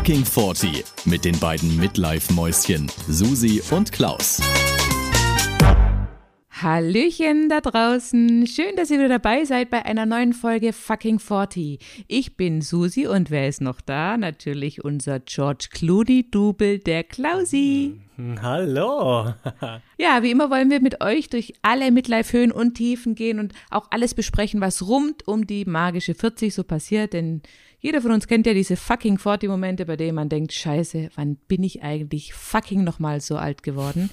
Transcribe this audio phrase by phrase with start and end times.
[0.00, 4.40] Fucking 40 mit den beiden Midlife-Mäuschen Susi und Klaus.
[6.50, 8.46] Hallöchen da draußen.
[8.46, 12.04] Schön, dass ihr wieder dabei seid bei einer neuen Folge Fucking 40.
[12.08, 14.16] Ich bin Susi und wer ist noch da?
[14.16, 18.00] Natürlich unser George Clooney-Double, der Klausi.
[18.40, 19.34] Hallo.
[19.98, 23.88] ja, wie immer wollen wir mit euch durch alle Midlife-Höhen und Tiefen gehen und auch
[23.90, 27.42] alles besprechen, was rund um die magische 40 so passiert, denn
[27.80, 31.62] jeder von uns kennt ja diese fucking 40-Momente, bei denen man denkt, scheiße, wann bin
[31.62, 34.10] ich eigentlich fucking nochmal so alt geworden?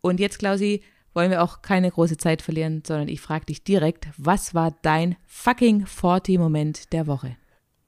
[0.00, 0.82] Und jetzt, Klausi,
[1.14, 5.16] wollen wir auch keine große Zeit verlieren, sondern ich frage dich direkt, was war dein
[5.26, 7.36] fucking 40-Moment der Woche?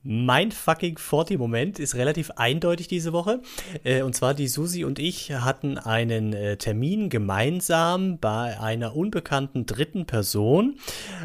[0.02, 3.40] Mein fucking 40-Moment ist relativ eindeutig diese Woche.
[3.84, 9.66] Äh, und zwar die Susi und ich hatten einen äh, Termin gemeinsam bei einer unbekannten
[9.66, 10.76] dritten Person,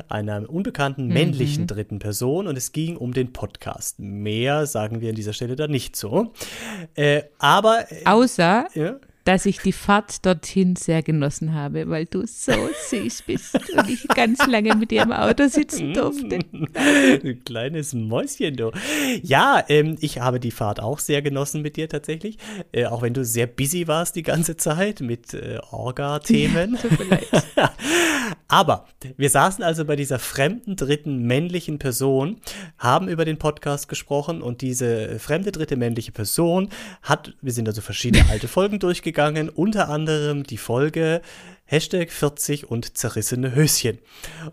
[0.09, 1.13] einer unbekannten mhm.
[1.13, 1.67] männlichen mhm.
[1.67, 2.47] dritten Person.
[2.47, 3.99] Und es ging um den Podcast.
[3.99, 6.33] Mehr sagen wir an dieser Stelle da nicht so.
[6.95, 7.85] Äh, aber.
[8.03, 8.67] Außer.
[8.73, 8.99] Ja?
[9.25, 12.53] Dass ich die Fahrt dorthin sehr genossen habe, weil du so
[12.89, 16.39] süß bist und ich ganz lange mit dir im Auto sitzen durfte.
[16.73, 18.71] Ein kleines Mäuschen, du.
[19.23, 22.37] Ja, ähm, ich habe die Fahrt auch sehr genossen mit dir tatsächlich,
[22.71, 26.77] äh, auch wenn du sehr busy warst die ganze Zeit mit äh, Orga-Themen.
[27.57, 27.73] Ja,
[28.47, 28.85] Aber
[29.17, 32.37] wir saßen also bei dieser fremden dritten männlichen Person,
[32.77, 36.69] haben über den Podcast gesprochen und diese fremde dritte männliche Person
[37.01, 41.21] hat, wir sind also verschiedene alte Folgen durchgegangen, gegangen, unter anderem die Folge
[41.65, 43.99] Hashtag 40 und zerrissene Höschen.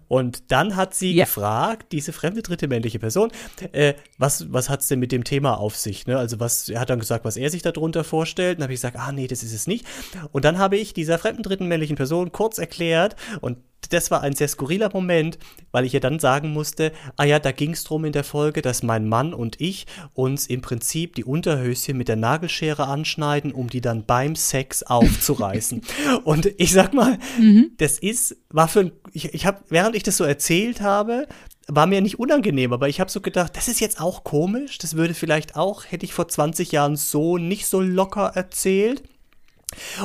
[0.09, 1.25] Und dann hat sie ja.
[1.25, 3.31] gefragt, diese fremde dritte männliche Person,
[3.73, 6.07] äh, was, was hat es denn mit dem Thema auf sich?
[6.07, 6.17] Ne?
[6.17, 8.59] Also was, er hat dann gesagt, was er sich darunter vorstellt.
[8.59, 9.87] Dann habe ich gesagt, ah nee, das ist es nicht.
[10.33, 13.59] Und dann habe ich dieser fremden dritten männlichen Person kurz erklärt und
[13.91, 15.39] das war ein sehr skurriler Moment,
[15.71, 18.63] weil ich ihr dann sagen musste, ah ja, da ging es drum in der Folge,
[18.63, 23.69] dass mein Mann und ich uns im Prinzip die Unterhöschen mit der Nagelschere anschneiden, um
[23.69, 25.83] die dann beim Sex aufzureißen.
[26.25, 27.02] und ich sag mal,
[27.39, 27.73] mhm.
[27.79, 31.27] das ist, war für ein, ich, ich habe, während ich das so erzählt habe,
[31.69, 34.97] war mir nicht unangenehm, aber ich habe so gedacht, das ist jetzt auch komisch, das
[34.97, 39.03] würde vielleicht auch, hätte ich vor 20 Jahren so nicht so locker erzählt.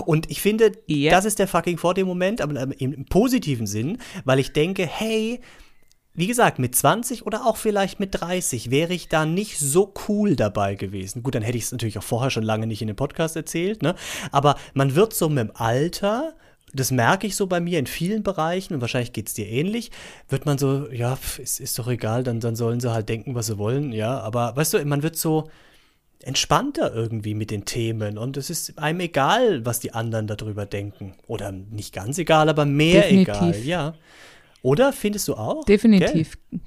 [0.06, 1.12] Und ich finde, yeah.
[1.12, 5.42] das ist der fucking vor dem Moment, aber im positiven Sinn, weil ich denke, hey,
[6.18, 10.36] wie gesagt, mit 20 oder auch vielleicht mit 30 wäre ich da nicht so cool
[10.36, 11.22] dabei gewesen.
[11.22, 13.84] Gut, dann hätte ich es natürlich auch vorher schon lange nicht in dem Podcast erzählt,
[13.84, 13.94] ne?
[14.32, 16.36] Aber man wird so mit dem Alter,
[16.74, 19.92] das merke ich so bei mir in vielen Bereichen und wahrscheinlich geht es dir ähnlich,
[20.30, 23.48] wird man so, ja, ist, ist doch egal, dann, dann sollen sie halt denken, was
[23.48, 24.20] sie wollen, ja.
[24.20, 25.50] Aber weißt du, man wird so,
[26.24, 31.14] entspannter irgendwie mit den Themen und es ist einem egal, was die anderen darüber denken.
[31.28, 33.42] Oder nicht ganz egal, aber mehr Definitiv.
[33.42, 33.94] egal, ja.
[34.62, 35.64] Oder findest du auch?
[35.66, 36.38] Definitiv.
[36.50, 36.60] Gell?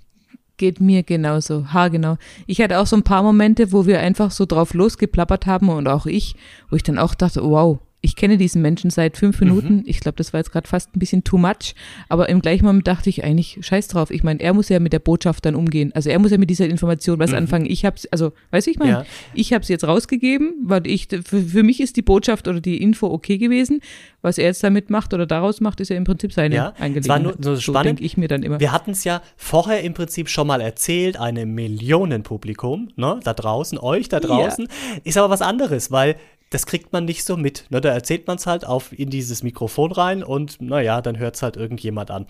[0.57, 2.17] Geht mir genauso, haargenau.
[2.47, 5.89] Ich hatte auch so ein paar Momente, wo wir einfach so drauf losgeplappert haben und
[5.89, 6.37] auch ich,
[6.69, 9.77] wo ich dann auch dachte, wow, ich kenne diesen Menschen seit fünf Minuten.
[9.77, 9.83] Mhm.
[9.85, 11.75] Ich glaube, das war jetzt gerade fast ein bisschen too much.
[12.09, 14.11] Aber im gleichen Moment dachte ich eigentlich, scheiß drauf.
[14.11, 15.93] Ich meine, er muss ja mit der Botschaft dann umgehen.
[15.95, 17.37] Also er muss ja mit dieser Information was mhm.
[17.37, 17.67] anfangen.
[17.67, 19.05] Ich habe also, weißt du, ich meine, ja.
[19.35, 22.83] ich habe es jetzt rausgegeben, weil ich, für, für, mich ist die Botschaft oder die
[22.83, 23.81] Info okay gewesen.
[24.23, 27.03] Was er jetzt damit macht oder daraus macht, ist ja im Prinzip seine ja, Angelegenheit.
[27.03, 27.99] Es war nur so spannend.
[27.99, 28.61] So ich mir dann immer.
[28.61, 33.79] Wir hatten es ja vorher im Prinzip schon mal erzählt, einem Millionenpublikum, ne, da draußen,
[33.79, 35.01] euch da draußen, ja.
[35.05, 36.17] ist aber was anderes, weil
[36.51, 37.67] das kriegt man nicht so mit.
[37.71, 37.81] Ne?
[37.81, 41.43] Da erzählt man es halt auf in dieses Mikrofon rein und naja, dann hört es
[41.43, 42.27] halt irgendjemand an.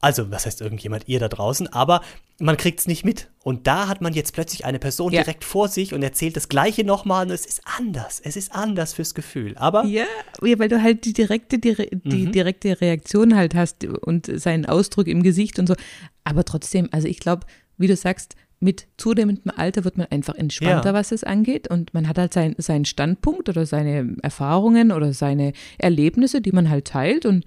[0.00, 2.02] Also, was heißt irgendjemand, ihr da draußen, aber
[2.38, 3.30] man kriegt es nicht mit.
[3.42, 5.22] Und da hat man jetzt plötzlich eine Person ja.
[5.22, 8.20] direkt vor sich und erzählt das Gleiche nochmal und es ist anders.
[8.22, 9.56] Es ist anders fürs Gefühl.
[9.56, 9.86] Aber.
[9.86, 10.04] Ja,
[10.42, 12.32] ja weil du halt die direkte, die, die mhm.
[12.32, 15.74] direkte Reaktion halt hast und seinen Ausdruck im Gesicht und so.
[16.22, 17.46] Aber trotzdem, also ich glaube,
[17.78, 20.94] wie du sagst, mit zunehmendem Alter wird man einfach entspannter, ja.
[20.94, 21.68] was es angeht.
[21.68, 26.70] Und man hat halt sein, seinen Standpunkt oder seine Erfahrungen oder seine Erlebnisse, die man
[26.70, 27.26] halt teilt.
[27.26, 27.44] Und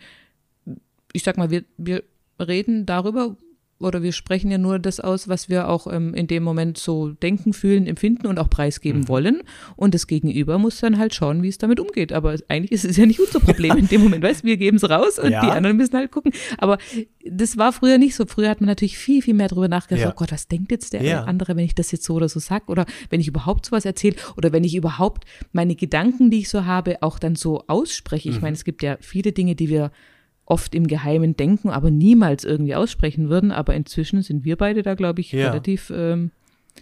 [1.14, 2.04] ich sag mal, wir, wir
[2.40, 3.36] reden darüber,
[3.80, 7.10] oder wir sprechen ja nur das aus, was wir auch ähm, in dem Moment so
[7.10, 9.08] denken, fühlen, empfinden und auch preisgeben mhm.
[9.08, 9.44] wollen.
[9.76, 12.12] Und das Gegenüber muss dann halt schauen, wie es damit umgeht.
[12.12, 14.90] Aber eigentlich ist es ja nicht unser Problem in dem Moment, weißt wir geben es
[14.90, 15.42] raus und ja.
[15.42, 16.32] die anderen müssen halt gucken.
[16.58, 16.78] Aber
[17.30, 18.26] das war früher nicht so.
[18.26, 20.12] Früher hat man natürlich viel, viel mehr darüber nachgedacht, ja.
[20.12, 21.24] oh Gott, was denkt jetzt der ja.
[21.26, 22.70] andere, wenn ich das jetzt so oder so sag?
[22.70, 26.66] Oder wenn ich überhaupt sowas erzähle oder wenn ich überhaupt meine Gedanken, die ich so
[26.66, 28.30] habe, auch dann so ausspreche.
[28.30, 28.42] Ich mhm.
[28.42, 29.92] meine, es gibt ja viele Dinge, die wir
[30.48, 33.52] oft im Geheimen denken, aber niemals irgendwie aussprechen würden.
[33.52, 35.50] Aber inzwischen sind wir beide da, glaube ich, ja.
[35.50, 36.32] relativ ähm,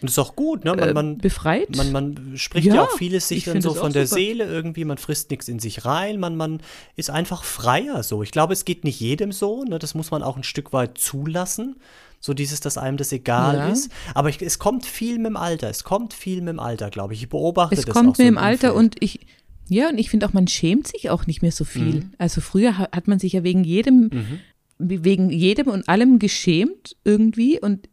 [0.01, 0.75] und ist auch gut, ne?
[0.75, 1.75] Man, man äh, befreit.
[1.75, 4.19] Man, man spricht ja, ja auch vieles sich dann so von der super.
[4.19, 6.62] Seele irgendwie, man frisst nichts in sich rein, man, man
[6.95, 8.21] ist einfach freier so.
[8.21, 9.79] Ich glaube, es geht nicht jedem so, ne?
[9.79, 11.77] Das muss man auch ein Stück weit zulassen.
[12.19, 13.67] So dieses, dass einem das egal ja.
[13.69, 13.91] ist.
[14.15, 15.69] Aber ich, es kommt viel mit dem Alter.
[15.69, 17.21] Es kommt viel mit dem Alter, glaube ich.
[17.21, 19.19] Ich beobachte es das kommt auch so mit dem Alter und ich,
[19.67, 21.95] ja, und ich finde auch, man schämt sich auch nicht mehr so viel.
[21.95, 22.12] Mhm.
[22.17, 24.39] Also früher hat man sich ja wegen jedem, mhm.
[24.77, 27.89] wegen jedem und allem geschämt irgendwie und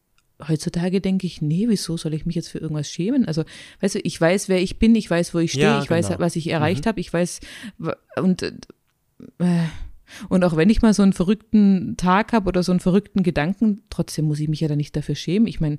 [0.48, 3.26] heutzutage denke ich, nee, wieso soll ich mich jetzt für irgendwas schämen?
[3.26, 3.44] Also,
[3.80, 5.98] weißt du, ich weiß, wer ich bin, ich weiß, wo ich stehe, ja, ich genau.
[5.98, 6.88] weiß, was ich erreicht mhm.
[6.88, 7.40] habe, ich weiß,
[8.16, 8.52] und, äh,
[10.28, 13.82] und auch wenn ich mal so einen verrückten Tag habe oder so einen verrückten Gedanken,
[13.88, 15.46] trotzdem muss ich mich ja da nicht dafür schämen.
[15.46, 15.78] Ich meine,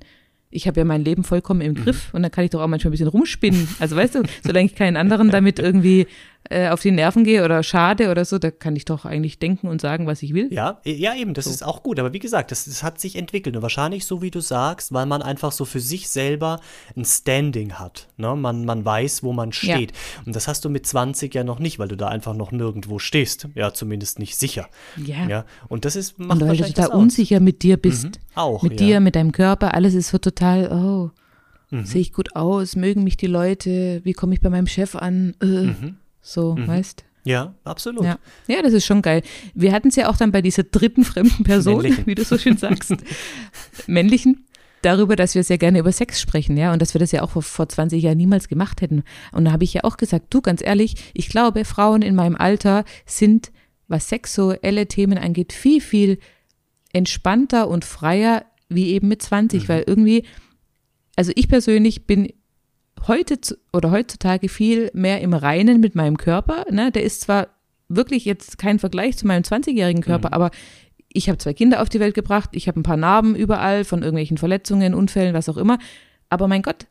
[0.54, 2.16] ich habe ja mein Leben vollkommen im Griff mhm.
[2.16, 3.68] und dann kann ich doch auch manchmal ein bisschen rumspinnen.
[3.80, 6.06] Also weißt du, solange ich keinen anderen damit irgendwie
[6.50, 9.68] äh, auf die Nerven gehe oder schade oder so, da kann ich doch eigentlich denken
[9.68, 10.52] und sagen, was ich will.
[10.52, 11.50] Ja, ja eben, das so.
[11.50, 11.98] ist auch gut.
[11.98, 15.06] Aber wie gesagt, das, das, hat sich entwickelt und wahrscheinlich so, wie du sagst, weil
[15.06, 16.60] man einfach so für sich selber
[16.96, 18.08] ein Standing hat.
[18.18, 18.36] Ne?
[18.36, 19.92] Man, man weiß, wo man steht.
[19.92, 20.22] Ja.
[20.26, 22.98] Und das hast du mit 20 ja noch nicht, weil du da einfach noch nirgendwo
[22.98, 23.48] stehst.
[23.54, 24.68] Ja, zumindest nicht sicher.
[24.96, 25.26] Ja.
[25.26, 25.44] ja?
[25.68, 28.04] Und das ist, macht Und weil du da unsicher mit dir bist.
[28.04, 28.12] Mhm.
[28.34, 28.62] Auch.
[28.62, 28.86] Mit ja.
[28.86, 31.10] dir, mit deinem Körper, alles ist so total, oh.
[31.70, 31.86] Mhm.
[31.86, 32.76] Sehe ich gut aus?
[32.76, 34.02] Mögen mich die Leute?
[34.04, 35.34] Wie komme ich bei meinem Chef an?
[35.40, 35.46] Äh.
[35.46, 35.96] Mhm.
[36.24, 36.66] So, mhm.
[36.66, 38.04] weißt ja, absolut.
[38.04, 38.18] Ja.
[38.48, 39.22] ja, das ist schon geil.
[39.54, 42.06] Wir hatten es ja auch dann bei dieser dritten fremden Person, Männlichen.
[42.06, 42.94] wie du so schön sagst,
[43.86, 44.46] männlichen,
[44.82, 47.30] darüber, dass wir sehr gerne über Sex sprechen, ja, und dass wir das ja auch
[47.30, 49.04] vor, vor 20 Jahren niemals gemacht hätten.
[49.32, 52.36] Und da habe ich ja auch gesagt, du, ganz ehrlich, ich glaube, Frauen in meinem
[52.36, 53.50] Alter sind,
[53.88, 56.18] was sexuelle Themen angeht, viel, viel
[56.92, 59.68] entspannter und freier wie eben mit 20, mhm.
[59.68, 60.24] weil irgendwie,
[61.16, 62.32] also ich persönlich bin
[63.08, 63.38] heute
[63.72, 66.64] oder heutzutage viel mehr im Reinen mit meinem Körper.
[66.70, 66.90] Ne?
[66.90, 67.48] Der ist zwar
[67.88, 70.34] wirklich jetzt kein Vergleich zu meinem 20-jährigen Körper, mhm.
[70.34, 70.50] aber
[71.12, 74.02] ich habe zwei Kinder auf die Welt gebracht, ich habe ein paar Narben überall von
[74.02, 75.78] irgendwelchen Verletzungen, Unfällen, was auch immer.
[76.28, 76.86] Aber mein Gott,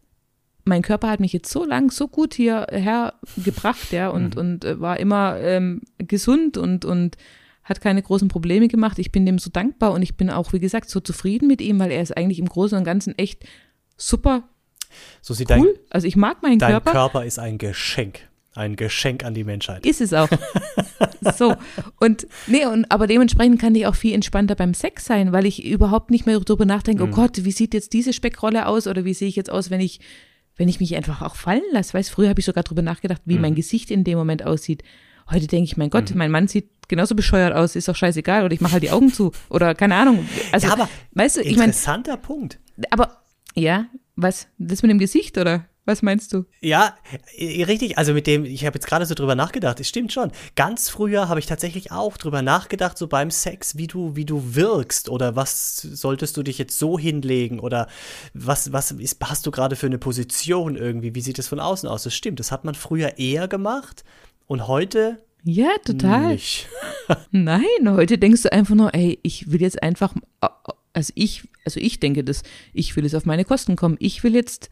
[0.64, 4.42] mein Körper hat mich jetzt so lang, so gut hierher gebracht, ja, und, mhm.
[4.42, 7.18] und äh, war immer ähm, gesund und, und
[7.64, 9.00] hat keine großen Probleme gemacht.
[9.00, 11.80] Ich bin dem so dankbar und ich bin auch, wie gesagt, so zufrieden mit ihm,
[11.80, 13.46] weil er ist eigentlich im Großen und Ganzen echt
[13.98, 14.44] super
[15.22, 15.74] so sieht cool.
[15.76, 16.86] Dein, also ich mag meinen dein Körper.
[16.86, 18.20] Dein Körper ist ein Geschenk.
[18.56, 19.86] Ein Geschenk an die Menschheit.
[19.86, 20.30] Ist es auch.
[21.36, 21.56] so.
[22.00, 25.66] Und, nee, und, aber dementsprechend kann ich auch viel entspannter beim Sex sein, weil ich
[25.66, 27.14] überhaupt nicht mehr darüber nachdenke, oh mhm.
[27.14, 29.82] oh Gott, wie sieht jetzt diese Speckrolle aus oder wie sehe ich jetzt aus, wenn
[29.82, 30.02] ich,
[30.56, 31.96] wenn ich mich einfach auch fallen lasse.
[31.96, 33.42] Weißt früher habe ich sogar darüber nachgedacht, wie mhm.
[33.42, 34.84] mein Gesicht in dem Moment aussieht.
[35.32, 36.18] Heute denke ich, mein Gott, mhm.
[36.18, 39.12] mein Mann sieht genauso bescheuert aus, ist doch scheißegal, oder ich mache halt die Augen
[39.12, 39.32] zu.
[39.50, 40.28] Oder keine Ahnung.
[40.52, 42.60] Also, ja, aber weißt du, ich mein, interessanter Punkt.
[42.92, 43.24] Aber
[43.56, 43.86] ja,
[44.16, 44.48] was?
[44.58, 45.66] Das mit dem Gesicht oder?
[45.86, 46.46] Was meinst du?
[46.62, 46.96] Ja,
[47.38, 47.98] richtig.
[47.98, 49.82] Also mit dem, ich habe jetzt gerade so drüber nachgedacht.
[49.82, 50.32] Es stimmt schon.
[50.56, 54.56] Ganz früher habe ich tatsächlich auch drüber nachgedacht, so beim Sex, wie du, wie du
[54.56, 57.88] wirkst oder was solltest du dich jetzt so hinlegen oder
[58.34, 61.16] was, was ist, hast du gerade für eine Position irgendwie?
[61.16, 62.04] Wie sieht es von außen aus?
[62.04, 62.40] Das stimmt.
[62.40, 64.06] Das hat man früher eher gemacht
[64.48, 66.40] und heute ja, total.
[67.32, 70.14] Nein, heute denkst du einfach nur, ey, ich will jetzt einfach
[70.94, 72.44] also ich, also ich denke das,
[72.74, 73.98] ich will es auf meine Kosten kommen.
[74.00, 74.70] Ich will jetzt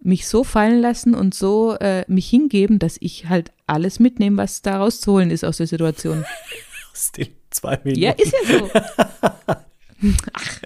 [0.00, 4.62] mich so fallen lassen und so äh, mich hingeben, dass ich halt alles mitnehme, was
[4.62, 6.24] da rauszuholen ist aus der Situation.
[6.92, 8.02] aus den zwei Minuten.
[8.02, 8.70] Ja, ist ja so.
[10.32, 10.60] Ach.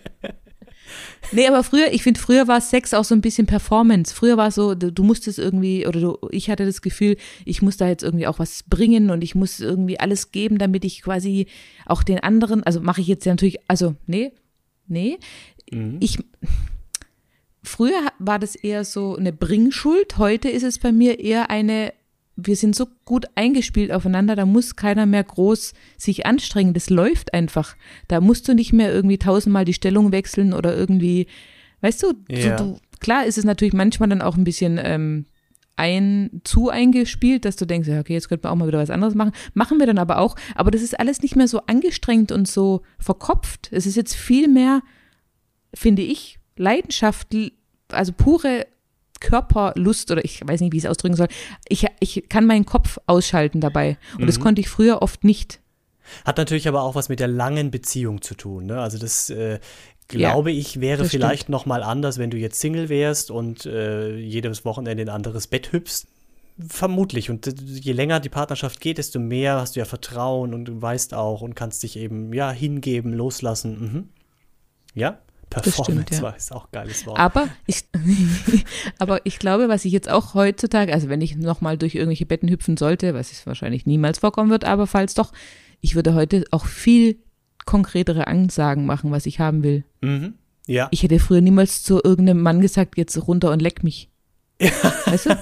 [1.33, 4.13] Nee, aber früher, ich finde, früher war Sex auch so ein bisschen Performance.
[4.13, 7.63] Früher war es so, du, du musstest irgendwie, oder du, ich hatte das Gefühl, ich
[7.63, 11.03] muss da jetzt irgendwie auch was bringen und ich muss irgendwie alles geben, damit ich
[11.03, 11.47] quasi
[11.87, 14.33] auch den anderen, also mache ich jetzt ja natürlich, also nee,
[14.91, 15.19] Nee.
[15.71, 15.97] Mhm.
[16.01, 16.19] Ich.
[17.63, 20.17] Früher war das eher so eine Bringschuld.
[20.19, 21.93] Heute ist es bei mir eher eine,
[22.37, 26.73] wir sind so gut eingespielt aufeinander, da muss keiner mehr groß sich anstrengen.
[26.73, 27.77] Das läuft einfach.
[28.09, 31.27] Da musst du nicht mehr irgendwie tausendmal die Stellung wechseln oder irgendwie,
[31.83, 32.57] weißt du, ja.
[32.57, 35.27] so, du klar ist es natürlich manchmal dann auch ein bisschen ähm,
[35.77, 38.91] ein, zu eingespielt, dass du denkst, ja, okay, jetzt könnte man auch mal wieder was
[38.91, 39.33] anderes machen.
[39.55, 40.37] Machen wir dann aber auch.
[40.55, 43.71] Aber das ist alles nicht mehr so angestrengt und so verkopft.
[43.73, 44.83] Es ist jetzt viel mehr,
[45.75, 47.29] finde ich, Leidenschaft,
[47.89, 48.67] also pure
[49.21, 51.29] Körperlust oder ich weiß nicht, wie ich es ausdrücken soll.
[51.69, 53.99] Ich, ich kann meinen Kopf ausschalten dabei.
[54.15, 54.27] Und mhm.
[54.27, 55.61] das konnte ich früher oft nicht.
[56.25, 58.67] Hat natürlich aber auch was mit der langen Beziehung zu tun.
[58.67, 58.81] Ne?
[58.81, 59.61] Also das äh,
[60.09, 64.17] glaube ja, ich, wäre vielleicht noch mal anders, wenn du jetzt Single wärst und äh,
[64.17, 66.07] jedes Wochenende in ein anderes Bett hüpfst.
[66.69, 67.31] Vermutlich.
[67.31, 71.15] Und je länger die Partnerschaft geht, desto mehr hast du ja Vertrauen und du weißt
[71.15, 73.81] auch und kannst dich eben ja hingeben, loslassen.
[73.81, 74.09] Mhm.
[74.95, 76.23] Ja, Performance stimmt, ja.
[76.23, 77.19] war ist auch ein geiles Wort.
[77.19, 77.85] Aber ich,
[78.99, 82.49] aber ich glaube, was ich jetzt auch heutzutage, also wenn ich nochmal durch irgendwelche Betten
[82.49, 85.33] hüpfen sollte, was es wahrscheinlich niemals vorkommen wird, aber falls doch,
[85.81, 87.19] ich würde heute auch viel
[87.67, 89.85] konkretere Ansagen machen, was ich haben will.
[90.01, 90.35] Mhm.
[90.67, 90.89] Ja.
[90.93, 94.09] Ich hätte früher niemals zu irgendeinem Mann gesagt, jetzt runter und leck mich.
[94.61, 95.39] weißt du?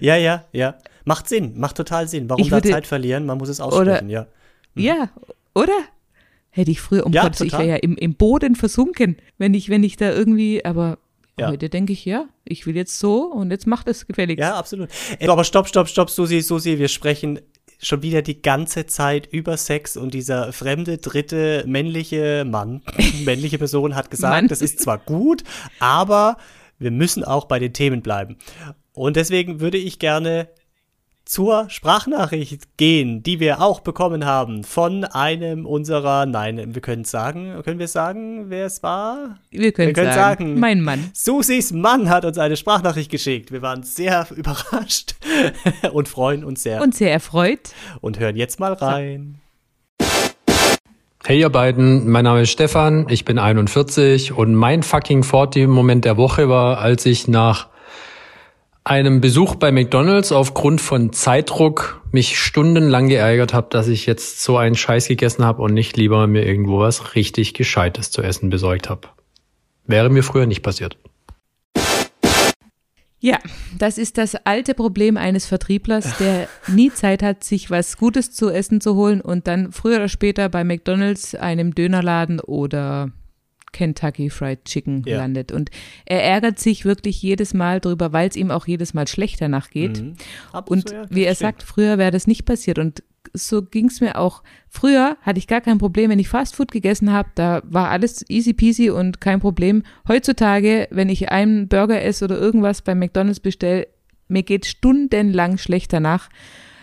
[0.00, 0.76] ja, ja, ja.
[1.04, 2.28] Macht Sinn, macht total Sinn.
[2.28, 3.26] Warum würde, da Zeit verlieren?
[3.26, 4.26] Man muss es aussprechen, oder, ja.
[4.74, 4.82] Mhm.
[4.82, 5.08] Ja,
[5.54, 5.78] oder?
[6.56, 9.68] Hätte ich früher, um Ja, Gottes, ich wäre ja im, im Boden versunken, wenn ich,
[9.68, 10.98] wenn ich da irgendwie, aber
[11.38, 11.48] Ja.
[11.48, 14.40] heute denke ich, ja, ich will jetzt so und jetzt macht es gefälligst.
[14.40, 14.88] Ja, absolut.
[15.18, 17.40] Äh, Aber stopp, stopp, stopp, Susi, Susi, wir sprechen
[17.78, 22.80] schon wieder die ganze Zeit über Sex und dieser fremde, dritte, männliche Mann,
[23.24, 24.48] männliche Person hat gesagt, Mann.
[24.48, 25.44] das ist zwar gut,
[25.78, 26.38] aber
[26.78, 28.38] wir müssen auch bei den Themen bleiben.
[28.94, 30.48] Und deswegen würde ich gerne
[31.26, 37.10] zur Sprachnachricht gehen, die wir auch bekommen haben von einem unserer, nein, wir können es
[37.10, 39.38] sagen, können wir sagen, wer es war?
[39.50, 41.10] Wir können Wir können sagen, sagen, mein Mann.
[41.12, 43.50] Susis Mann hat uns eine Sprachnachricht geschickt.
[43.50, 45.16] Wir waren sehr überrascht
[45.92, 47.70] und freuen uns sehr Und sehr erfreut.
[48.00, 49.40] und hören jetzt mal rein.
[51.24, 56.16] Hey ihr beiden, mein Name ist Stefan, ich bin 41 und mein fucking 40-Moment der
[56.16, 57.66] Woche war, als ich nach
[58.86, 64.58] einem Besuch bei McDonald's aufgrund von Zeitdruck mich stundenlang geärgert habe, dass ich jetzt so
[64.58, 68.88] einen Scheiß gegessen habe und nicht lieber mir irgendwo was richtig Gescheites zu essen besorgt
[68.88, 69.08] habe.
[69.86, 70.96] Wäre mir früher nicht passiert.
[73.18, 73.38] Ja,
[73.76, 78.50] das ist das alte Problem eines Vertrieblers, der nie Zeit hat, sich was Gutes zu
[78.50, 83.10] essen zu holen und dann früher oder später bei McDonald's, einem Dönerladen oder
[83.76, 85.18] Kentucky Fried Chicken Ja.
[85.18, 85.52] landet.
[85.52, 85.70] Und
[86.06, 89.68] er ärgert sich wirklich jedes Mal drüber, weil es ihm auch jedes Mal schlecht danach
[89.68, 90.00] geht.
[90.02, 90.16] Mhm.
[90.66, 91.46] Und so, ja, wie er stimmt.
[91.46, 92.78] sagt, früher wäre das nicht passiert.
[92.78, 93.02] Und
[93.34, 94.42] so ging es mir auch.
[94.70, 98.54] Früher hatte ich gar kein Problem, wenn ich Fastfood gegessen habe, da war alles easy
[98.54, 99.82] peasy und kein Problem.
[100.08, 103.88] Heutzutage, wenn ich einen Burger esse oder irgendwas bei McDonalds bestelle,
[104.28, 106.30] mir geht stundenlang schlecht danach.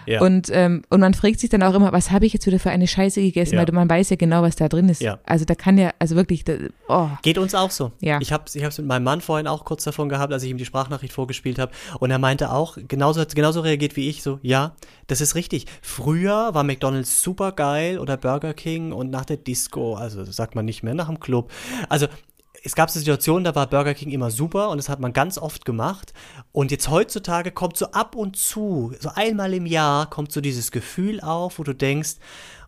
[0.06, 0.22] Ja.
[0.22, 2.70] Und, ähm, und man fragt sich dann auch immer, was habe ich jetzt wieder für
[2.70, 3.62] eine Scheiße gegessen, Ja.
[3.66, 5.02] weil man weiß ja genau, was da drin ist.
[5.02, 5.20] Ja.
[5.26, 6.54] Also da kann ja, also wirklich, da,
[6.88, 7.92] oh, Geht uns auch so.
[8.02, 8.20] Ja.
[8.22, 10.66] Ich habe es mit meinem Mann vorhin auch kurz davon gehabt, als ich ihm die
[10.66, 11.72] Sprachnachricht vorgespielt habe.
[12.00, 14.76] Und er meinte auch, genauso, hat genauso reagiert wie ich, so, ja,
[15.08, 15.66] das ist richtig.
[15.82, 20.66] Früher war McDonalds super geil oder Burger King und nach der Disco, also sagt man
[20.66, 21.52] nicht mehr, nach dem Club.
[21.90, 22.08] Also
[22.66, 25.66] es gab Situationen, da war Burger King immer super und das hat man ganz oft
[25.66, 26.14] gemacht.
[26.54, 30.72] Und jetzt heutzutage kommt so ab und zu, so einmal im Jahr, kommt so dieses
[30.72, 32.16] Gefühl auf, wo du denkst,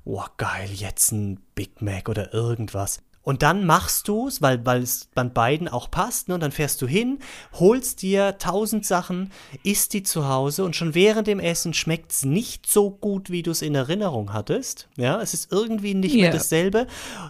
[0.04, 3.02] oh geil, jetzt ein Big Mac oder irgendwas.
[3.26, 6.36] Und dann machst du es, weil, weil es bei beiden auch passt, ne?
[6.36, 7.18] und dann fährst du hin,
[7.54, 9.32] holst dir tausend Sachen,
[9.64, 13.42] isst die zu Hause und schon während dem Essen schmeckt es nicht so gut, wie
[13.42, 14.88] du es in Erinnerung hattest.
[14.96, 16.32] Ja, es ist irgendwie nicht mehr Ja.
[16.32, 16.86] dasselbe.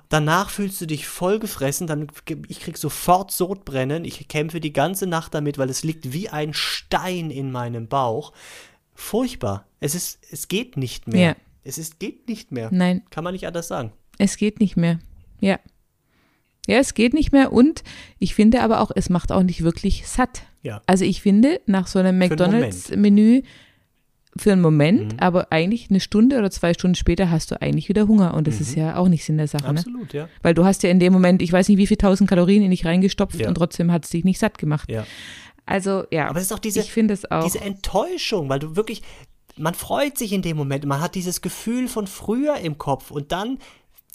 [0.10, 2.08] Danach fühlst du dich voll gefressen, dann
[2.50, 6.54] ich krieg sofort Sodbrennen, ich kämpfe die ganze Nacht damit, weil es liegt wie ein
[6.54, 8.34] Stein in meinem Bauch.
[8.94, 9.66] Furchtbar.
[9.80, 11.22] Es ist, es geht nicht mehr.
[11.30, 11.36] Ja.
[11.64, 12.70] Es ist, geht nicht mehr.
[12.72, 13.92] nein, Kann man nicht anders sagen.
[14.18, 15.00] Es geht nicht mehr.
[15.40, 15.58] Ja.
[16.68, 17.84] Ja, es geht nicht mehr und
[18.20, 20.44] ich finde aber auch, es macht auch nicht wirklich satt.
[20.64, 20.82] Ja.
[20.88, 23.44] Also ich finde, nach so einem McDonalds-Menü
[24.38, 25.20] für einen Moment, Mhm.
[25.20, 28.56] aber eigentlich eine Stunde oder zwei Stunden später hast du eigentlich wieder Hunger und das
[28.56, 28.62] Mhm.
[28.62, 29.64] ist ja auch nicht Sinn der Sache.
[29.72, 29.80] Ne?
[29.80, 30.28] Absolut, ja.
[30.42, 32.72] Weil du hast ja in dem Moment, ich weiß nicht, wie viel tausend Kalorien in
[32.72, 33.48] dich reingestopft Ja.
[33.48, 34.92] und trotzdem hat es dich nicht satt gemacht.
[34.92, 35.06] Ja.
[35.66, 37.44] Also ja, Aber es ist auch diese, ich finde es auch.
[37.46, 39.02] diese Enttäuschung, weil du wirklich,
[39.58, 43.32] man freut sich in dem Moment, man hat dieses Gefühl von früher im Kopf und
[43.32, 43.58] dann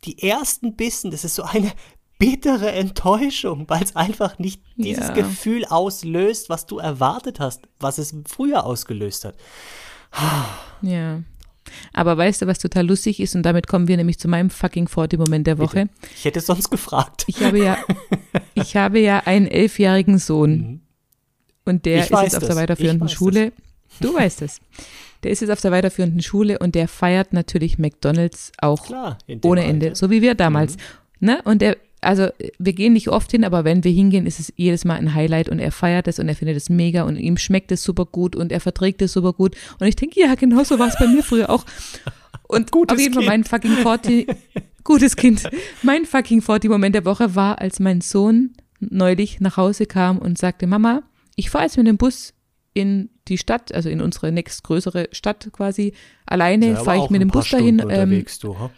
[0.05, 1.73] die ersten Bissen, das ist so eine
[2.21, 5.15] bittere Enttäuschung, weil es einfach nicht dieses Ja.
[5.15, 9.35] Gefühl auslöst, was du erwartet hast, was es früher ausgelöst hat.
[10.83, 11.23] ja.
[11.93, 13.37] Aber weißt du, was total lustig ist?
[13.37, 15.89] Und damit kommen wir nämlich zu meinem fucking 40-Moment der Woche.
[16.17, 17.25] Ich hätte sonst gefragt.
[17.29, 17.77] Ich habe ja,
[18.55, 20.81] ich habe ja einen elfjährigen Sohn.
[21.65, 22.03] Und der Mhm.
[22.03, 22.49] Ich ist jetzt auf das.
[22.49, 23.53] der weiterführenden Schule.
[24.01, 24.61] Du weißt es.
[25.23, 29.61] Der ist jetzt auf der weiterführenden Schule und der feiert natürlich McDonalds auch Klar, ohne
[29.61, 29.73] Alter.
[29.73, 29.83] Mhm.
[29.83, 30.77] Ende, so wie wir damals.
[31.21, 31.41] Ne?
[31.45, 32.29] Und er, also
[32.59, 35.49] wir gehen nicht oft hin, aber wenn wir hingehen, ist es jedes Mal ein Highlight
[35.49, 38.35] und er feiert es und er findet es mega und ihm schmeckt es super gut
[38.37, 39.55] und er verträgt es super gut.
[39.79, 41.65] Und ich denke, ja, genau so war es bei mir früher auch.
[42.49, 43.31] Und Gutes auf jeden Fall Kind.
[43.31, 44.29] mein fucking 40,
[44.85, 45.43] gutes Kind.
[45.83, 50.39] Mein fucking 40 Moment der Woche war, als mein Sohn neulich nach Hause kam und
[50.39, 51.03] sagte, Mama,
[51.37, 52.33] ich fahre jetzt mit dem Bus
[52.73, 55.93] in die Stadt, also in unsere nächstgrößere Stadt quasi.
[56.25, 57.79] Alleine Ja, fahre ich mit dem Bus dahin.
[57.79, 58.71] Stunden Ähm, unterwegs, du, ha?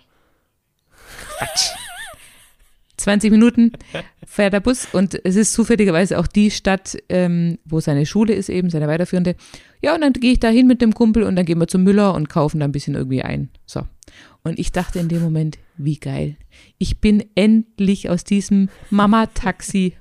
[2.96, 3.72] 20 Minuten
[4.26, 8.48] fährt der Bus und es ist zufälligerweise auch die Stadt, ähm, wo seine Schule ist,
[8.48, 9.36] eben seine weiterführende.
[9.80, 11.82] Ja, und dann gehe ich da hin mit dem Kumpel und dann gehen wir zum
[11.82, 13.48] Müller und kaufen da ein bisschen irgendwie ein.
[13.66, 13.82] So.
[14.44, 16.36] Und ich dachte in dem Moment, wie geil.
[16.78, 19.94] Ich bin endlich aus diesem Mama-Taxi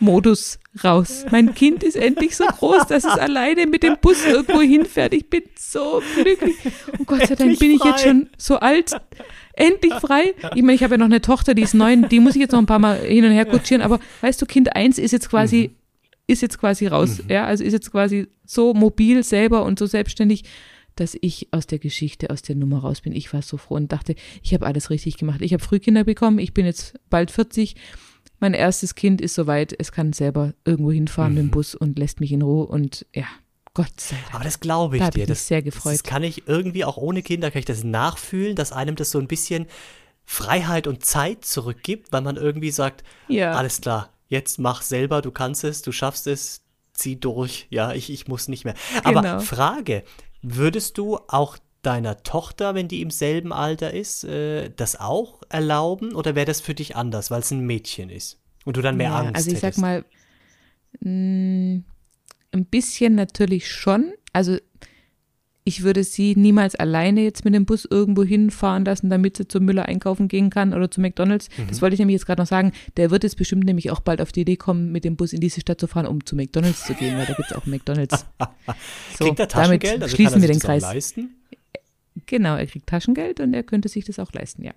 [0.00, 1.24] Modus raus.
[1.30, 5.12] Mein Kind ist endlich so groß, dass es alleine mit dem Bus irgendwo hinfährt.
[5.12, 6.56] Ich bin so glücklich.
[6.98, 8.92] Und Gott sei Dank bin ich jetzt schon so alt.
[9.54, 10.34] Endlich frei.
[10.54, 12.52] Ich meine, ich habe ja noch eine Tochter, die ist neun, die muss ich jetzt
[12.52, 13.82] noch ein paar Mal hin und her kutschieren.
[13.82, 15.72] Aber weißt du, Kind eins ist jetzt quasi,
[16.26, 17.22] ist jetzt quasi raus.
[17.28, 20.44] Ja, also ist jetzt quasi so mobil selber und so selbstständig.
[20.96, 23.12] dass ich aus der Geschichte, aus der Nummer raus bin.
[23.12, 25.42] Ich war so froh und dachte, ich habe alles richtig gemacht.
[25.42, 27.76] Ich habe Frühkinder bekommen, ich bin jetzt bald 40.
[28.40, 31.38] Mein erstes Kind ist soweit, es kann selber irgendwo hinfahren mhm.
[31.38, 33.26] mit dem Bus und lässt mich in Ruhe und ja,
[33.78, 34.34] Gott sei Dank.
[34.34, 35.24] Aber das glaube ich da dir.
[35.24, 35.94] Das, sehr gefreut.
[35.94, 39.20] Das kann ich irgendwie auch ohne Kinder, kann ich das nachfühlen, dass einem das so
[39.20, 39.68] ein bisschen
[40.24, 43.52] Freiheit und Zeit zurückgibt, weil man irgendwie sagt, ja.
[43.52, 48.10] alles klar, jetzt mach selber, du kannst es, du schaffst es, zieh durch, ja, ich,
[48.10, 48.74] ich muss nicht mehr.
[49.04, 49.38] Aber genau.
[49.38, 50.02] Frage,
[50.42, 56.16] würdest du auch deiner Tochter, wenn die im selben Alter ist, äh, das auch erlauben
[56.16, 59.10] oder wäre das für dich anders, weil es ein Mädchen ist und du dann mehr
[59.10, 59.76] ja, Angst Also ich hättest?
[59.76, 60.04] sag mal,
[61.00, 61.84] mh, mm,
[62.52, 64.12] ein bisschen natürlich schon.
[64.32, 64.58] Also
[65.68, 69.66] ich würde sie niemals alleine jetzt mit dem Bus irgendwo hinfahren lassen, damit sie zum
[69.66, 71.50] Müller einkaufen gehen kann oder zu McDonalds.
[71.58, 71.68] Mhm.
[71.68, 72.72] Das wollte ich nämlich jetzt gerade noch sagen.
[72.96, 75.40] Der wird jetzt bestimmt nämlich auch bald auf die Idee kommen, mit dem Bus in
[75.40, 78.24] diese Stadt zu fahren, um zu McDonalds zu gehen, weil da gibt es auch McDonalds.
[79.18, 79.84] so, kriegt er Taschengeld?
[79.84, 80.82] Damit also schließen wir den Kreis.
[80.82, 81.36] leisten?
[82.24, 84.72] Genau, er kriegt Taschengeld und er könnte sich das auch leisten, ja.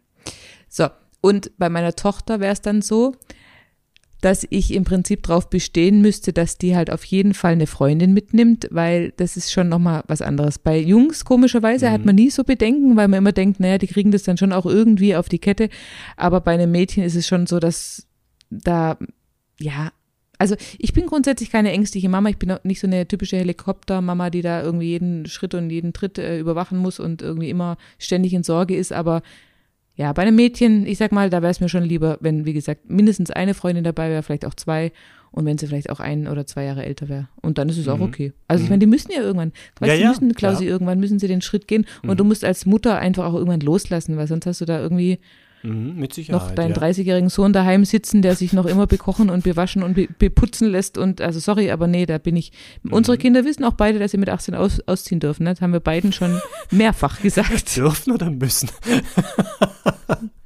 [0.67, 0.89] So,
[1.21, 3.15] und bei meiner Tochter wäre es dann so,
[4.21, 8.13] dass ich im Prinzip darauf bestehen müsste, dass die halt auf jeden Fall eine Freundin
[8.13, 10.59] mitnimmt, weil das ist schon nochmal was anderes.
[10.59, 11.91] Bei Jungs, komischerweise, mhm.
[11.91, 14.53] hat man nie so Bedenken, weil man immer denkt, naja, die kriegen das dann schon
[14.53, 15.69] auch irgendwie auf die Kette.
[16.17, 18.07] Aber bei einem Mädchen ist es schon so, dass
[18.51, 18.97] da,
[19.59, 19.91] ja,
[20.37, 22.29] also ich bin grundsätzlich keine ängstliche Mama.
[22.29, 25.93] Ich bin auch nicht so eine typische Helikoptermama, die da irgendwie jeden Schritt und jeden
[25.93, 28.91] Tritt äh, überwachen muss und irgendwie immer ständig in Sorge ist.
[28.91, 29.21] Aber
[30.01, 32.53] ja, bei einem Mädchen, ich sag mal, da wäre es mir schon lieber, wenn, wie
[32.53, 34.91] gesagt, mindestens eine Freundin dabei wäre, vielleicht auch zwei
[35.29, 37.27] und wenn sie vielleicht auch ein oder zwei Jahre älter wäre.
[37.39, 37.91] Und dann ist es mhm.
[37.91, 38.33] auch okay.
[38.47, 38.73] Also ich mhm.
[38.73, 40.71] meine, die müssen ja irgendwann, weißt, ja, die müssen, Klausi, ja.
[40.71, 42.17] irgendwann müssen sie den Schritt gehen und mhm.
[42.17, 45.19] du musst als Mutter einfach auch irgendwann loslassen, weil sonst hast du da irgendwie
[45.63, 46.07] Mhm.
[46.29, 46.81] Noch deinen ja.
[46.81, 50.97] 30-jährigen Sohn daheim sitzen, der sich noch immer bekochen und bewaschen und be beputzen lässt.
[50.97, 52.51] Und also sorry, aber nee, da bin ich.
[52.83, 52.93] Mhm.
[52.93, 55.43] Unsere Kinder wissen auch beide, dass sie mit 18 aus, ausziehen dürfen.
[55.43, 55.51] Ne?
[55.51, 56.41] Das haben wir beiden schon
[56.71, 57.75] mehrfach gesagt.
[57.75, 58.69] Dürfen oder müssen?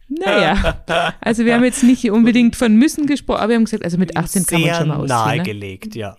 [0.08, 0.82] Naja,
[1.20, 4.16] also wir haben jetzt nicht unbedingt von müssen gesprochen, aber wir haben gesagt, also mit
[4.16, 5.18] 18 kann man schon mal ausziehen.
[5.18, 5.38] Ne?
[5.38, 6.02] nahegelegt, ne?
[6.02, 6.16] ja.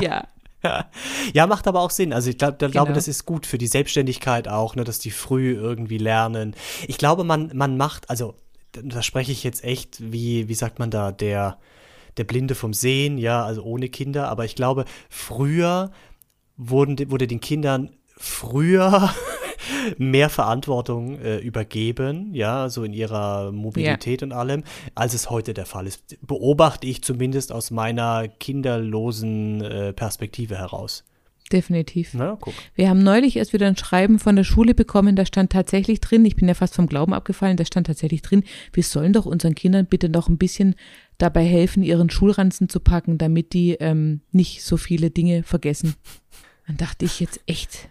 [0.00, 0.24] ja,
[1.32, 2.12] ja, macht aber auch Sinn.
[2.12, 2.72] Also ich glaub, genau.
[2.72, 6.54] glaube, das ist gut für die Selbstständigkeit auch, ne, dass die früh irgendwie lernen.
[6.88, 8.34] Ich glaube, man, man macht, also
[8.72, 11.58] da spreche ich jetzt echt, wie, wie sagt man da, der,
[12.16, 14.28] der Blinde vom Sehen, ja, also ohne Kinder.
[14.28, 15.90] Aber ich glaube, früher
[16.56, 19.14] wurden, wurde den Kindern früher
[19.98, 24.26] mehr Verantwortung äh, übergeben, ja, so in ihrer Mobilität ja.
[24.26, 26.16] und allem, als es heute der Fall ist.
[26.26, 31.04] Beobachte ich zumindest aus meiner kinderlosen äh, Perspektive heraus.
[31.52, 32.10] Definitiv.
[32.14, 32.38] Na.
[32.74, 36.24] Wir haben neulich erst wieder ein Schreiben von der Schule bekommen, da stand tatsächlich drin,
[36.24, 39.54] ich bin ja fast vom Glauben abgefallen, da stand tatsächlich drin, wir sollen doch unseren
[39.54, 40.74] Kindern bitte noch ein bisschen
[41.18, 45.94] dabei helfen, ihren Schulranzen zu packen, damit die ähm, nicht so viele Dinge vergessen.
[46.66, 47.88] Dann dachte ich jetzt echt,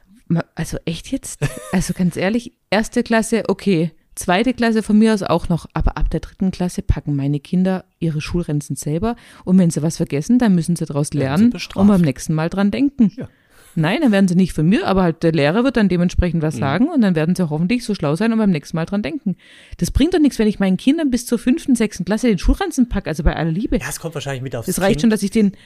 [0.56, 1.40] also echt jetzt?
[1.72, 3.92] Also ganz ehrlich, erste Klasse, okay.
[4.16, 7.84] Zweite Klasse von mir aus auch noch, aber ab der dritten Klasse packen meine Kinder
[8.00, 12.00] ihre Schulrenzen selber und wenn sie was vergessen, dann müssen sie daraus lernen und beim
[12.00, 13.12] nächsten Mal dran denken.
[13.18, 13.28] Ja.
[13.76, 16.56] Nein, dann werden sie nicht von mir, aber halt der Lehrer wird dann dementsprechend was
[16.56, 16.60] mhm.
[16.60, 19.36] sagen und dann werden sie hoffentlich so schlau sein und beim nächsten Mal dran denken.
[19.78, 22.88] Das bringt doch nichts, wenn ich meinen Kindern bis zur fünften, sechsten Klasse den Schulranzen
[22.88, 23.78] packe, also bei aller Liebe.
[23.78, 25.58] Ja, es kommt wahrscheinlich mit aufs Das reicht kind, schon, dass ich den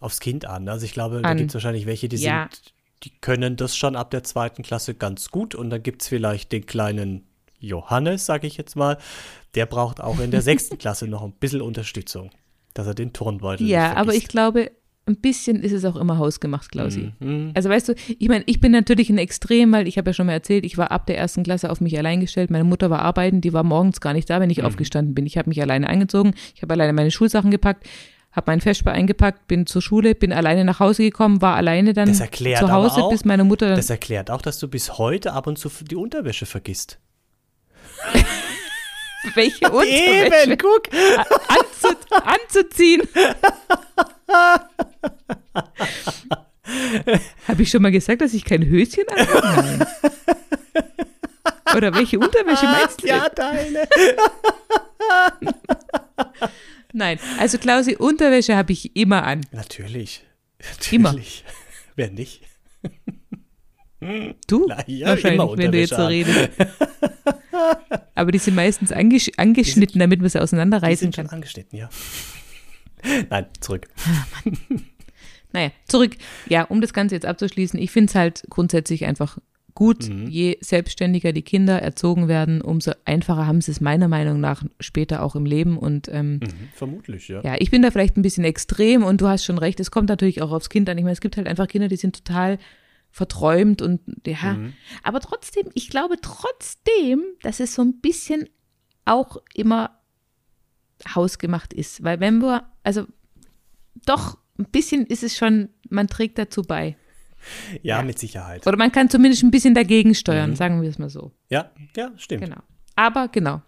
[0.00, 0.66] aufs Kind an.
[0.68, 1.22] Also ich glaube, an.
[1.24, 2.48] da gibt es wahrscheinlich welche, die ja.
[2.50, 2.72] sind
[3.04, 5.54] die können das schon ab der zweiten Klasse ganz gut.
[5.54, 7.26] Und dann gibt es vielleicht den kleinen
[7.60, 8.98] Johannes, sage ich jetzt mal,
[9.54, 12.30] der braucht auch in der sechsten Klasse noch ein bisschen Unterstützung,
[12.74, 14.70] dass er den Turnbeutel Ja, aber ich glaube,
[15.08, 17.12] ein bisschen ist es auch immer hausgemacht, Klausi.
[17.18, 17.52] Mhm.
[17.54, 20.26] Also weißt du, ich meine, ich bin natürlich ein Extrem, weil ich habe ja schon
[20.26, 22.50] mal erzählt, ich war ab der ersten Klasse auf mich allein gestellt.
[22.50, 24.66] Meine Mutter war arbeiten, die war morgens gar nicht da, wenn ich mhm.
[24.66, 25.26] aufgestanden bin.
[25.26, 27.86] Ich habe mich alleine angezogen, ich habe alleine meine Schulsachen gepackt,
[28.32, 32.14] habe mein Vesper eingepackt, bin zur Schule, bin alleine nach Hause gekommen, war alleine dann
[32.14, 33.76] zu Hause, auch, bis meine Mutter dann.
[33.76, 36.98] Das erklärt auch, dass du bis heute ab und zu die Unterwäsche vergisst.
[39.34, 40.50] Welche Unterwäsche?
[40.50, 40.88] Eben, guck.
[41.48, 41.88] Anzu
[42.24, 43.02] anzuziehen.
[47.48, 49.86] Habe ich schon mal gesagt, dass ich kein Höschen anhabe?
[51.76, 53.06] Oder welche Unterwäsche meinst du?
[53.06, 53.88] Ja, deine.
[56.98, 59.42] Nein, also Klausi, Unterwäsche habe ich immer an.
[59.52, 60.24] Natürlich.
[60.58, 60.92] Natürlich.
[60.92, 61.14] Immer.
[61.94, 62.42] Wer nicht?
[64.48, 64.66] Du?
[64.68, 66.50] Na, ja, Wahrscheinlich, wenn du jetzt so redest.
[68.16, 71.26] Aber die sind meistens angesch angeschnitten, sind, damit man sie auseinanderreißen kann.
[71.26, 71.88] Schon angeschnitten, ja.
[73.30, 73.86] Nein, zurück.
[74.04, 74.50] Ah,
[75.52, 76.16] naja, zurück.
[76.48, 79.38] Ja, um das Ganze jetzt abzuschließen, ich finde es halt grundsätzlich einfach
[79.78, 80.26] gut, mhm.
[80.26, 85.22] je selbstständiger die Kinder erzogen werden, umso einfacher haben sie es meiner Meinung nach später
[85.22, 85.78] auch im Leben.
[85.78, 87.42] Und ähm, mhm, vermutlich, ja.
[87.44, 90.08] Ja, ich bin da vielleicht ein bisschen extrem und du hast schon recht, es kommt
[90.08, 90.98] natürlich auch aufs Kind an.
[90.98, 92.58] Ich meine, es gibt halt einfach Kinder, die sind total
[93.12, 94.72] verträumt und ja, mhm.
[95.04, 98.48] aber trotzdem, ich glaube trotzdem, dass es so ein bisschen
[99.04, 100.00] auch immer
[101.14, 103.06] hausgemacht ist, weil wenn wir, also
[104.06, 106.96] doch ein bisschen ist es schon, man trägt dazu bei.
[107.82, 108.02] Ja, ja.
[108.02, 108.66] mit Sicherheit.
[108.66, 110.56] Oder man kann zumindest ein bisschen dagegen steuern, mhm.
[110.56, 111.32] sagen wir es mal so.
[111.48, 112.44] Ja, ja, stimmt.
[112.44, 112.60] Genau.
[112.96, 113.62] Aber genau,